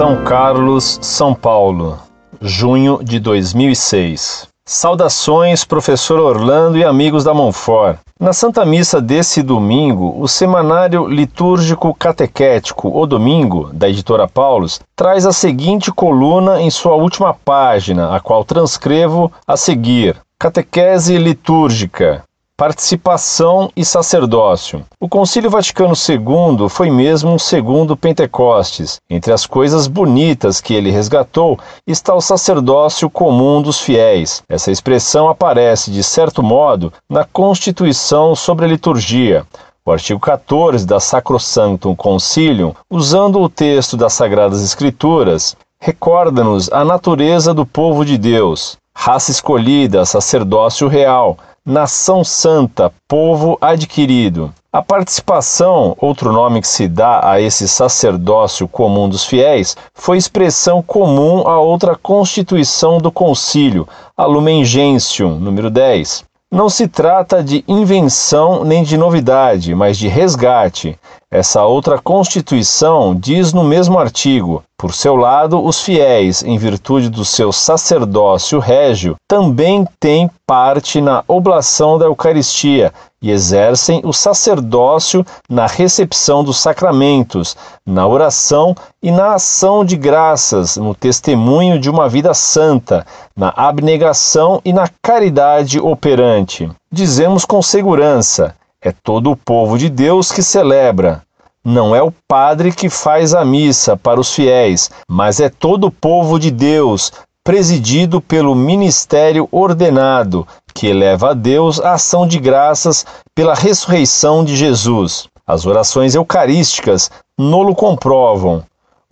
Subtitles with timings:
[0.00, 1.98] São Carlos, São Paulo,
[2.40, 4.48] junho de 2006.
[4.66, 7.98] Saudações, professor Orlando e amigos da Monfort.
[8.18, 15.26] Na Santa Missa desse domingo, o semanário litúrgico catequético O Domingo, da editora Paulus, traz
[15.26, 22.24] a seguinte coluna em sua última página, a qual transcrevo a seguir: Catequese litúrgica,
[22.60, 24.84] participação e sacerdócio.
[25.00, 28.98] O Concílio Vaticano II foi mesmo um segundo Pentecostes.
[29.08, 34.42] Entre as coisas bonitas que ele resgatou está o sacerdócio comum dos fiéis.
[34.46, 39.46] Essa expressão aparece, de certo modo, na Constituição sobre a Liturgia.
[39.82, 47.54] O artigo 14 da Sacrosanctum Concilium, usando o texto das Sagradas Escrituras, recorda-nos a natureza
[47.54, 54.52] do povo de Deus, raça escolhida, sacerdócio real, nação santa, povo adquirido.
[54.72, 60.80] A participação, outro nome que se dá a esse sacerdócio comum dos fiéis, foi expressão
[60.80, 66.24] comum a outra constituição do concílio, a Lumen Gentium, número 10.
[66.52, 70.98] Não se trata de invenção nem de novidade, mas de resgate.
[71.32, 77.24] Essa outra Constituição diz no mesmo artigo: por seu lado, os fiéis, em virtude do
[77.24, 82.92] seu sacerdócio régio, também têm parte na oblação da Eucaristia
[83.22, 90.76] e exercem o sacerdócio na recepção dos sacramentos, na oração e na ação de graças,
[90.78, 96.68] no testemunho de uma vida santa, na abnegação e na caridade operante.
[96.90, 101.22] Dizemos com segurança: é todo o povo de Deus que celebra.
[101.62, 105.90] Não é o padre que faz a missa para os fiéis, mas é todo o
[105.90, 107.12] povo de Deus,
[107.44, 114.56] presidido pelo ministério ordenado, que eleva a Deus a ação de graças pela ressurreição de
[114.56, 115.28] Jesus.
[115.46, 118.62] As orações eucarísticas nolo comprovam.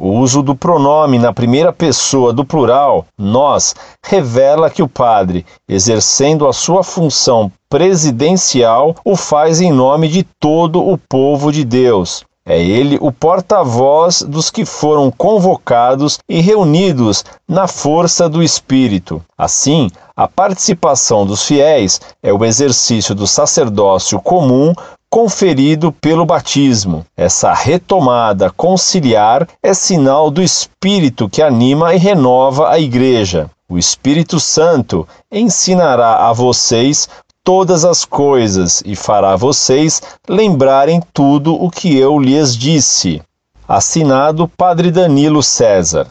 [0.00, 3.74] O uso do pronome na primeira pessoa do plural, nós,
[4.06, 10.86] revela que o padre, exercendo a sua função presidencial, o faz em nome de todo
[10.86, 12.24] o povo de Deus.
[12.50, 19.22] É ele o porta-voz dos que foram convocados e reunidos na força do Espírito.
[19.36, 24.72] Assim, a participação dos fiéis é o exercício do sacerdócio comum
[25.10, 27.04] conferido pelo batismo.
[27.14, 33.50] Essa retomada conciliar é sinal do Espírito que anima e renova a Igreja.
[33.68, 37.06] O Espírito Santo ensinará a vocês
[37.48, 43.22] todas as coisas e fará vocês lembrarem tudo o que eu lhes disse.
[43.66, 46.06] Assinado Padre Danilo César.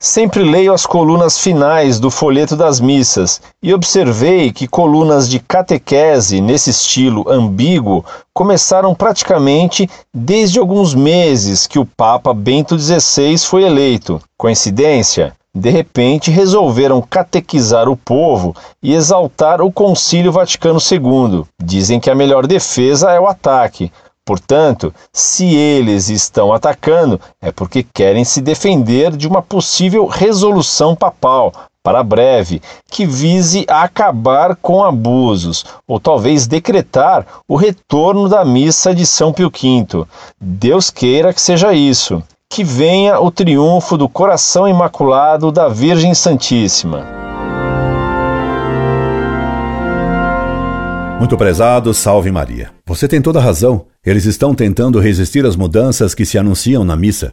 [0.00, 6.40] Sempre leio as colunas finais do folheto das missas e observei que colunas de catequese
[6.40, 14.20] nesse estilo ambíguo começaram praticamente desde alguns meses que o Papa Bento XVI foi eleito.
[14.36, 15.36] Coincidência?
[15.54, 21.44] De repente, resolveram catequizar o povo e exaltar o Concílio Vaticano II.
[21.62, 23.90] Dizem que a melhor defesa é o ataque,
[24.30, 31.52] Portanto, se eles estão atacando, é porque querem se defender de uma possível resolução papal
[31.82, 39.04] para breve que vise acabar com abusos ou talvez decretar o retorno da missa de
[39.04, 40.06] São Pio V.
[40.40, 42.22] Deus queira que seja isso.
[42.52, 47.06] Que venha o triunfo do coração imaculado da Virgem Santíssima.
[51.20, 52.72] Muito prezado, salve Maria.
[52.84, 53.86] Você tem toda a razão.
[54.04, 57.32] Eles estão tentando resistir às mudanças que se anunciam na missa.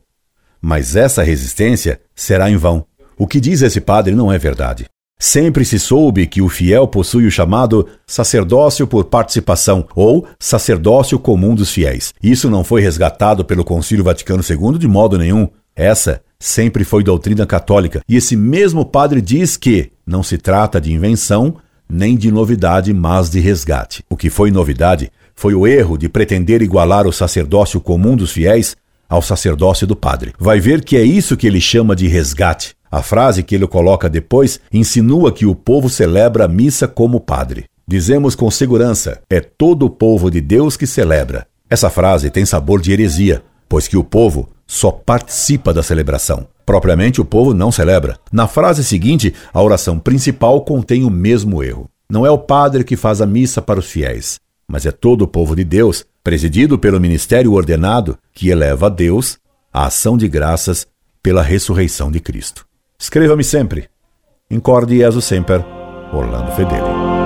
[0.61, 2.85] Mas essa resistência será em vão.
[3.17, 4.85] O que diz esse padre não é verdade.
[5.19, 11.55] Sempre se soube que o fiel possui o chamado sacerdócio por participação ou sacerdócio comum
[11.55, 12.13] dos fiéis.
[12.21, 15.49] Isso não foi resgatado pelo Concílio Vaticano II de modo nenhum.
[15.75, 18.01] Essa sempre foi doutrina católica.
[18.07, 21.55] E esse mesmo padre diz que não se trata de invenção,
[21.89, 24.03] nem de novidade, mas de resgate.
[24.07, 28.75] O que foi novidade foi o erro de pretender igualar o sacerdócio comum dos fiéis
[29.09, 30.33] ao sacerdócio do padre.
[30.37, 32.75] Vai ver que é isso que ele chama de resgate.
[32.91, 37.65] A frase que ele coloca depois insinua que o povo celebra a missa como padre.
[37.87, 41.47] Dizemos com segurança: é todo o povo de Deus que celebra.
[41.69, 46.47] Essa frase tem sabor de heresia, pois que o povo só participa da celebração.
[46.65, 48.17] Propriamente, o povo não celebra.
[48.31, 51.89] Na frase seguinte, a oração principal contém o mesmo erro.
[52.09, 55.27] Não é o padre que faz a missa para os fiéis, mas é todo o
[55.27, 59.37] povo de Deus, presidido pelo ministério ordenado, que eleva a Deus
[59.73, 60.85] a ação de graças
[61.23, 62.66] pela ressurreição de Cristo.
[62.99, 63.89] Escreva-me sempre.
[64.49, 65.63] Incorde Jesus Semper,
[66.11, 67.16] Orlando Fedeli.